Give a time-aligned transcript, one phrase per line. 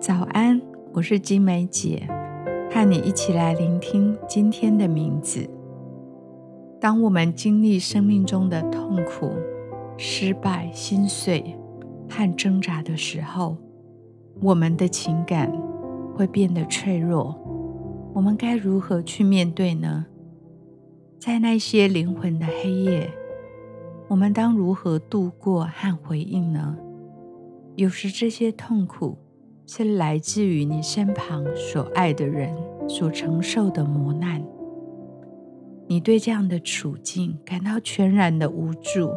[0.00, 0.60] 早安，
[0.92, 2.06] 我是金梅姐，
[2.70, 5.48] 和你一起来聆听今天的名字。
[6.80, 9.32] 当我们经历生命中的痛苦、
[9.96, 11.56] 失败、心碎
[12.08, 13.56] 和挣扎的时候，
[14.40, 15.50] 我们的情感
[16.14, 17.34] 会变得脆弱。
[18.14, 20.06] 我们该如何去面对呢？
[21.18, 23.10] 在那些灵魂的黑夜，
[24.08, 26.76] 我们当如何度过和回应呢？
[27.74, 29.18] 有时这些痛苦
[29.66, 32.56] 是来自于你身旁所爱的人
[32.88, 34.42] 所承受的磨难。
[35.88, 39.10] 你对这样的处境感到全然的无助，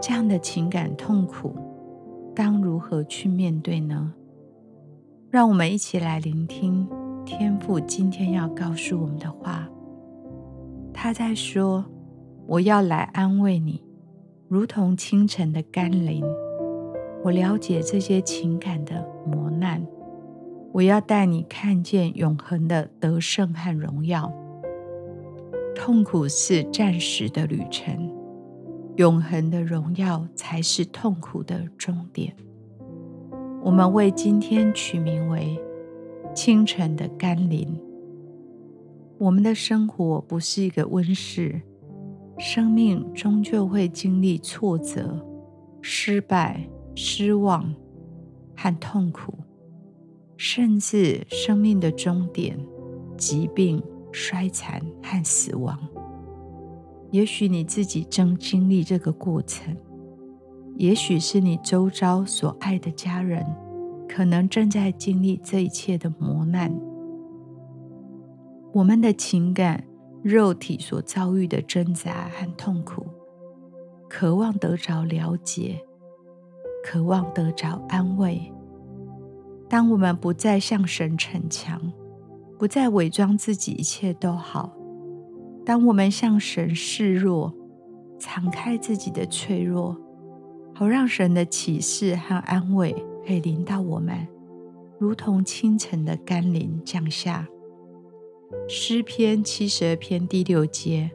[0.00, 1.54] 这样的情感痛苦，
[2.34, 4.12] 当如何去面对呢？
[5.30, 6.88] 让我们一起来聆听
[7.24, 9.68] 天父今天要告诉我们的话。
[10.92, 11.84] 他在说
[12.48, 13.82] ：“我要来安慰你，
[14.50, 16.24] 如同清晨的甘霖。
[17.22, 19.80] 我了解这些情感的磨难，
[20.72, 24.32] 我要带你看见永恒的得胜和荣耀。
[25.72, 28.12] 痛苦是暂时的旅程，
[28.96, 32.34] 永恒的荣耀才是痛苦的终点。
[33.62, 35.56] 我们为今天取名为
[36.34, 37.80] 清晨的甘霖。”
[39.16, 41.62] 我们的生活不是一个温室，
[42.42, 45.22] 生命终究会经历挫折、
[45.82, 47.74] 失败、失望
[48.56, 49.34] 和痛苦，
[50.38, 52.58] 甚至生命的终点——
[53.18, 55.78] 疾病、衰残和死亡。
[57.10, 59.76] 也许你自己正经历这个过程，
[60.76, 63.44] 也许是你周遭所爱的家人，
[64.08, 66.74] 可能正在经历这一切的磨难。
[68.72, 69.84] 我们的情感、
[70.22, 73.06] 肉体所遭遇的挣扎和痛苦，
[74.08, 75.80] 渴望得着了解，
[76.84, 78.52] 渴望得着安慰。
[79.68, 81.92] 当我们不再向神逞强，
[82.58, 84.76] 不再伪装自己一切都好，
[85.64, 87.54] 当我们向神示弱，
[88.18, 89.96] 敞开自己的脆弱，
[90.74, 92.94] 好让神的启示和安慰
[93.26, 94.28] 可以临到我们，
[94.98, 97.48] 如同清晨的甘霖降下。
[98.68, 101.10] 诗篇七十二篇第六节，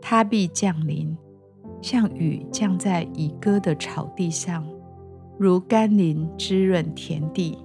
[0.00, 1.16] 他必降临，
[1.80, 4.66] 像雨降在已割的草地上，
[5.38, 7.56] 如甘霖滋润田地。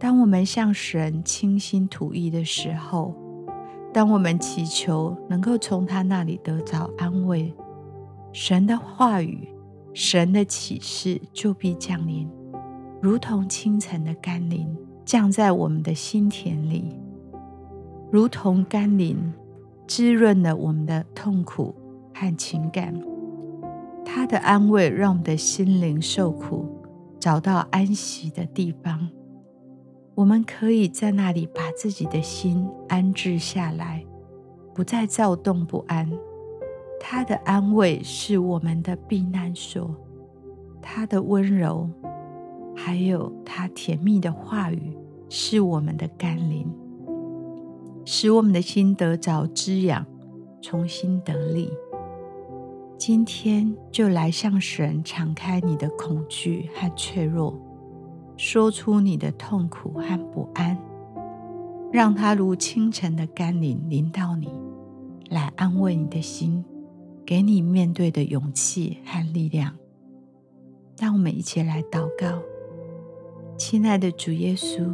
[0.00, 3.14] 当我们向神倾心吐意的时候，
[3.92, 7.54] 当我们祈求能够从他那里得到安慰，
[8.32, 9.48] 神的话语、
[9.94, 12.28] 神的启示就必降临，
[13.00, 16.98] 如同清晨的甘霖降在我们的心田里。
[18.12, 19.32] 如同甘霖，
[19.88, 21.74] 滋润了我们的痛苦
[22.12, 22.94] 和情感。
[24.04, 26.68] 他的安慰让我们的心灵受苦，
[27.18, 29.08] 找到安息的地方。
[30.14, 34.04] 我们可以在那里把自己的心安置下来，
[34.74, 36.12] 不再躁动不安。
[37.00, 39.90] 他的安慰是我们的避难所，
[40.82, 41.88] 他的温柔，
[42.76, 44.94] 还有他甜蜜的话语，
[45.30, 46.70] 是我们的甘霖。
[48.04, 50.04] 使我们的心得着滋养，
[50.60, 51.70] 重新得力。
[52.98, 57.60] 今天就来向神敞开你的恐惧和脆弱，
[58.36, 60.78] 说出你的痛苦和不安，
[61.92, 64.48] 让它如清晨的甘霖临到你，
[65.30, 66.64] 来安慰你的心，
[67.26, 69.74] 给你面对的勇气和力量。
[70.98, 72.40] 让我们一起来祷告，
[73.56, 74.88] 亲爱的主耶稣，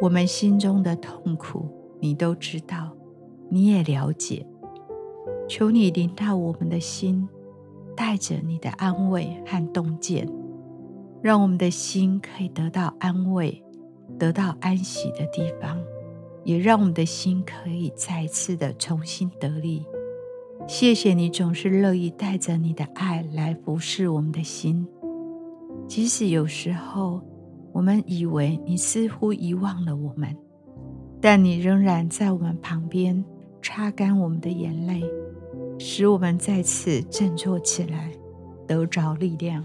[0.00, 1.68] 我们心中的痛苦。
[2.04, 2.92] 你都知道，
[3.48, 4.46] 你也了解。
[5.48, 7.26] 求你临到我们的心，
[7.96, 10.28] 带着你的安慰和洞见，
[11.22, 13.64] 让我们的心可以得到安慰，
[14.18, 15.80] 得到安息的地方，
[16.44, 19.86] 也让我们的心可以再次的重新得力。
[20.68, 24.86] 谢谢你总是乐意带着你的爱来服侍我们的心，
[25.88, 27.22] 即使有时候
[27.72, 30.36] 我们以为你似乎遗忘了我们。
[31.26, 33.24] 但你仍然在我们旁边，
[33.62, 35.02] 擦干我们的眼泪，
[35.78, 38.10] 使我们再次振作起来，
[38.66, 39.64] 得着力量。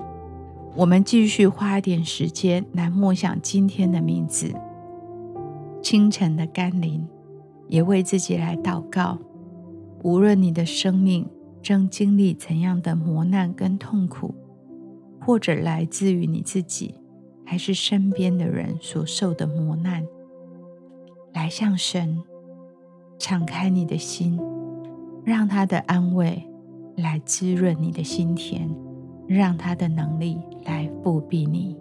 [0.74, 4.54] 我们继续花一点时间来默想今天的名字，
[5.82, 7.06] 清晨的甘霖，
[7.68, 9.18] 也为自己来祷告。
[10.02, 11.28] 无论你的生命
[11.62, 14.34] 正经历怎样的磨难跟痛苦，
[15.20, 16.96] 或者来自于你自己，
[17.44, 20.08] 还是身边的人所受的磨难。
[21.34, 22.22] 来向神
[23.18, 24.40] 敞开你的心，
[25.24, 26.44] 让他的安慰
[26.96, 28.70] 来滋润你的心田，
[29.28, 31.78] 让他的能力来复辟你。